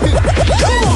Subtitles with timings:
[0.00, 0.89] Go!